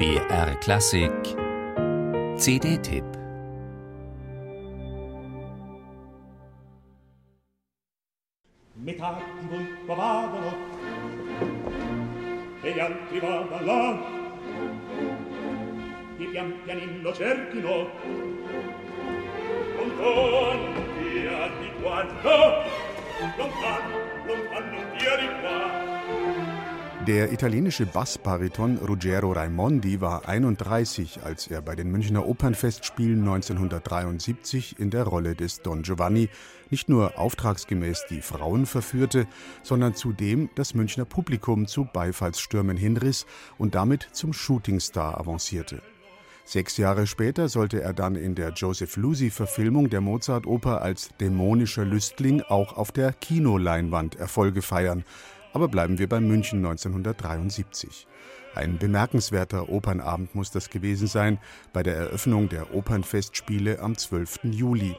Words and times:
BR 0.00 0.56
Klassik. 0.60 1.36
CD-Tipp 2.38 3.04
Metà 8.76 9.20
di 9.40 9.46
voi 9.46 9.76
qua 9.84 9.94
vadano 9.94 10.56
e 12.62 12.72
gli 12.72 12.78
altri 12.78 13.20
vadano 13.20 13.64
là 13.66 13.98
di 16.16 16.24
pian 16.28 16.62
pianino 16.64 17.12
cerchino. 17.12 17.90
Lontano 19.76 20.82
via 20.96 21.48
di 21.60 21.70
qua 21.82 22.04
lontano 22.04 22.64
lontano 23.36 23.99
Der 27.10 27.32
italienische 27.32 27.86
Bassbariton 27.86 28.76
Ruggero 28.76 29.32
Raimondi 29.32 30.00
war 30.00 30.28
31, 30.28 31.24
als 31.24 31.48
er 31.48 31.60
bei 31.60 31.74
den 31.74 31.90
Münchner 31.90 32.24
Opernfestspielen 32.24 33.18
1973 33.18 34.78
in 34.78 34.90
der 34.90 35.02
Rolle 35.02 35.34
des 35.34 35.60
Don 35.60 35.82
Giovanni 35.82 36.28
nicht 36.70 36.88
nur 36.88 37.18
auftragsgemäß 37.18 38.04
die 38.10 38.22
Frauen 38.22 38.64
verführte, 38.64 39.26
sondern 39.64 39.96
zudem 39.96 40.50
das 40.54 40.74
Münchner 40.74 41.04
Publikum 41.04 41.66
zu 41.66 41.84
Beifallsstürmen 41.84 42.76
hinriss 42.76 43.26
und 43.58 43.74
damit 43.74 44.08
zum 44.12 44.32
Shootingstar 44.32 45.18
avancierte. 45.18 45.82
Sechs 46.44 46.76
Jahre 46.76 47.08
später 47.08 47.48
sollte 47.48 47.82
er 47.82 47.92
dann 47.92 48.14
in 48.14 48.36
der 48.36 48.50
Joseph 48.50 48.96
Lucy-Verfilmung 48.96 49.90
der 49.90 50.00
Mozart-Oper 50.00 50.80
als 50.80 51.10
dämonischer 51.20 51.84
Lüstling 51.84 52.42
auch 52.42 52.76
auf 52.76 52.92
der 52.92 53.12
Kinoleinwand 53.12 54.14
Erfolge 54.14 54.62
feiern 54.62 55.04
aber 55.52 55.68
bleiben 55.68 55.98
wir 55.98 56.08
bei 56.08 56.20
München 56.20 56.58
1973. 56.58 58.06
Ein 58.54 58.78
bemerkenswerter 58.78 59.68
Opernabend 59.68 60.34
muss 60.34 60.50
das 60.50 60.70
gewesen 60.70 61.06
sein 61.06 61.38
bei 61.72 61.82
der 61.82 61.96
Eröffnung 61.96 62.48
der 62.48 62.74
Opernfestspiele 62.74 63.80
am 63.80 63.96
12. 63.96 64.40
Juli. 64.44 64.96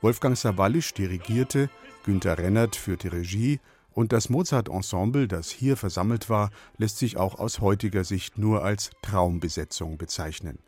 Wolfgang 0.00 0.36
Sawallisch 0.36 0.94
dirigierte, 0.94 1.70
Günter 2.04 2.38
Rennert 2.38 2.76
führte 2.76 3.12
Regie 3.12 3.60
und 3.92 4.12
das 4.12 4.28
Mozart-Ensemble, 4.28 5.28
das 5.28 5.50
hier 5.50 5.76
versammelt 5.76 6.28
war, 6.28 6.50
lässt 6.78 6.98
sich 6.98 7.16
auch 7.16 7.38
aus 7.38 7.60
heutiger 7.60 8.04
Sicht 8.04 8.38
nur 8.38 8.64
als 8.64 8.90
Traumbesetzung 9.02 9.96
bezeichnen. 9.98 10.58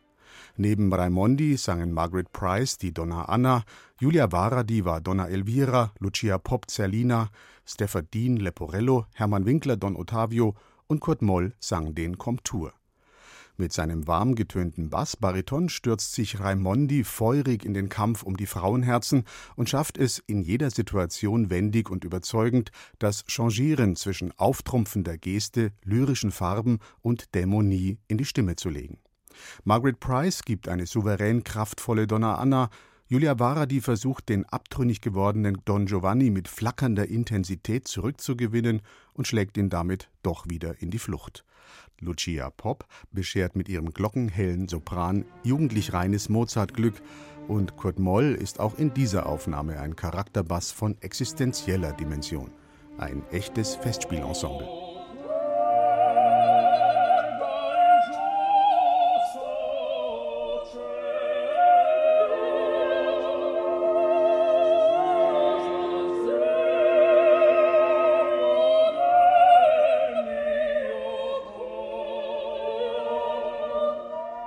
Neben 0.57 0.93
Raimondi 0.93 1.57
sangen 1.57 1.93
Margaret 1.93 2.33
Price 2.33 2.79
die 2.79 2.93
Donna 2.93 3.25
Anna, 3.25 3.65
Julia 4.01 4.31
Varadi 4.33 4.85
war 4.85 5.01
Donna 5.01 5.27
Elvira, 5.29 5.93
Lucia 5.99 6.39
Pop 6.39 6.71
Zerlina, 6.71 7.31
Stefferdin 7.65 8.37
Leporello, 8.37 9.07
Hermann 9.15 9.47
Winkler 9.47 9.77
Don 9.77 9.97
Ottavio 9.97 10.55
und 10.87 11.01
Kurt 11.01 11.23
Moll 11.23 11.55
sang 11.61 11.95
den 11.95 12.19
Komtur. 12.19 12.73
Mit 13.59 13.73
seinem 13.73 14.07
warm 14.07 14.35
getönten 14.35 14.91
Bassbariton 14.91 15.71
stürzt 15.71 16.13
sich 16.13 16.41
Raimondi 16.41 17.05
feurig 17.05 17.65
in 17.65 17.73
den 17.73 17.89
Kampf 17.89 18.23
um 18.23 18.37
die 18.37 18.45
Frauenherzen 18.45 19.25
und 19.57 19.71
schafft 19.71 19.97
es 19.97 20.23
in 20.27 20.43
jeder 20.43 20.71
Situation 20.71 21.49
wendig 21.49 21.89
und 21.89 22.05
überzeugend, 22.05 22.71
das 22.99 23.25
Changieren 23.27 23.97
zwischen 23.97 24.33
auftrumpfender 24.39 25.17
Geste, 25.17 25.73
lyrischen 25.83 26.33
Farben 26.33 26.81
und 27.01 27.35
Dämonie 27.35 27.99
in 28.09 28.19
die 28.19 28.27
Stimme 28.27 28.57
zu 28.57 28.69
legen. 28.69 28.99
Margaret 29.65 30.01
Price 30.01 30.43
gibt 30.43 30.69
eine 30.69 30.87
souverän 30.87 31.45
kraftvolle 31.45 32.07
Donna 32.07 32.37
Anna, 32.37 32.71
Julia 33.09 33.39
Varadi 33.39 33.81
versucht, 33.81 34.29
den 34.29 34.45
abtrünnig 34.47 35.01
gewordenen 35.01 35.59
Don 35.65 35.87
Giovanni 35.87 36.31
mit 36.31 36.49
flackernder 36.49 37.07
Intensität 37.07 37.87
zurückzugewinnen 37.87 38.83
und 39.15 39.29
schlägt 39.29 39.57
ihn 39.57 39.71
damit 39.71 40.11
doch 40.25 40.47
wieder 40.49 40.83
in 40.83 40.91
die 40.91 40.99
Flucht. 40.99 41.45
Lucia 42.01 42.51
Pop 42.51 42.85
beschert 43.13 43.55
mit 43.55 43.69
ihrem 43.69 43.93
glockenhellen 43.93 44.69
Sopran 44.69 45.25
jugendlich 45.45 45.93
reines 45.93 46.29
Mozart-Glück 46.29 47.01
und 47.49 47.77
Kurt 47.77 48.01
Moll 48.01 48.35
ist 48.35 48.59
auch 48.59 48.77
in 48.77 48.93
dieser 48.93 49.27
Aufnahme 49.27 49.79
ein 49.81 49.95
Charakterbass 49.95 50.73
von 50.73 51.01
existenzieller 51.01 51.93
Dimension. 51.93 52.51
Ein 52.99 53.23
echtes 53.31 53.77
Festspielensemble. 53.77 54.86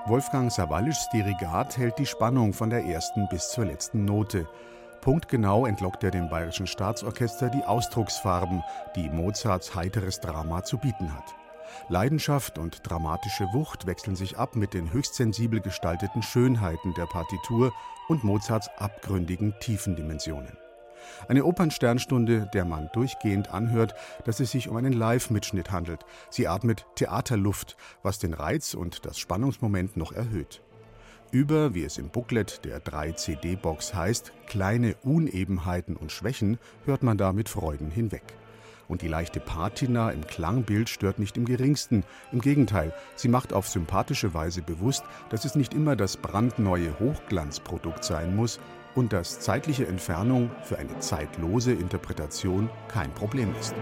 Wolfgang 0.10 0.52
Sawallischs 0.52 1.08
Dirigat 1.10 1.78
hält 1.78 2.00
die 2.00 2.08
Spannung 2.08 2.54
von 2.54 2.72
der 2.72 2.84
ersten 2.84 3.28
bis 3.30 3.52
zur 3.52 3.66
letzten 3.66 4.06
Note. 4.06 4.48
Punktgenau 5.02 5.68
entlockt 5.68 6.04
er 6.04 6.10
dem 6.10 6.30
Bayerischen 6.30 6.66
Staatsorchester 6.66 7.50
die 7.50 7.64
Ausdrucksfarben, 7.64 8.64
die 8.96 9.08
Mozarts 9.08 9.76
heiteres 9.76 10.20
Drama 10.20 10.64
zu 10.64 10.80
bieten 10.80 11.14
hat. 11.14 11.36
Leidenschaft 11.90 12.58
und 12.58 12.82
dramatische 12.90 13.46
Wucht 13.54 13.86
wechseln 13.86 14.16
sich 14.16 14.36
ab 14.36 14.56
mit 14.56 14.74
den 14.74 14.92
höchst 14.92 15.14
sensibel 15.14 15.62
gestalteten 15.62 16.24
Schönheiten 16.24 16.96
der 16.96 17.06
Partitur 17.06 17.72
und 18.08 18.24
Mozarts 18.24 18.68
abgründigen 18.80 19.54
Tiefendimensionen. 19.60 20.58
Eine 21.28 21.46
Opernsternstunde, 21.46 22.50
der 22.54 22.66
man 22.66 22.90
durchgehend 22.94 23.50
anhört, 23.50 23.94
dass 24.26 24.40
es 24.40 24.52
sich 24.52 24.70
um 24.70 24.78
einen 24.78 24.94
Live-Mitschnitt 24.94 25.72
handelt. 25.72 26.06
Sie 26.30 26.48
atmet 26.48 26.86
Theaterluft, 26.96 27.78
was 28.04 28.20
den 28.20 28.34
Reiz 28.34 28.74
und 28.74 29.06
das 29.06 29.20
Spannungsmoment 29.20 29.98
noch 29.98 30.12
erhöht. 30.12 30.62
Über, 31.32 31.76
wie 31.76 31.84
es 31.84 32.00
im 32.00 32.10
Booklet 32.10 32.66
der 32.66 32.84
3-CD-Box 32.84 33.94
heißt, 33.94 34.34
kleine 34.48 34.96
Unebenheiten 35.04 35.96
und 35.96 36.12
Schwächen 36.12 36.58
hört 36.86 37.04
man 37.04 37.20
da 37.20 37.34
mit 37.34 37.50
Freuden 37.50 37.92
hinweg. 37.92 38.24
Und 38.88 39.04
die 39.04 39.08
leichte 39.08 39.40
Patina 39.40 40.10
im 40.10 40.26
Klangbild 40.26 40.90
stört 40.90 41.20
nicht 41.20 41.38
im 41.38 41.46
geringsten. 41.46 42.04
Im 42.32 42.42
Gegenteil, 42.42 42.92
sie 43.16 43.28
macht 43.28 43.54
auf 43.54 43.70
sympathische 43.70 44.34
Weise 44.34 44.64
bewusst, 44.64 45.04
dass 45.30 45.46
es 45.46 45.54
nicht 45.54 45.76
immer 45.76 45.96
das 45.96 46.18
brandneue 46.18 47.00
Hochglanzprodukt 47.00 48.04
sein 48.04 48.36
muss 48.36 48.60
und 48.96 49.14
dass 49.14 49.40
zeitliche 49.40 49.88
Entfernung 49.88 50.52
für 50.64 50.78
eine 50.78 51.00
zeitlose 51.00 51.72
Interpretation 51.72 52.70
kein 52.88 53.14
Problem 53.14 53.54
ist. 53.60 53.76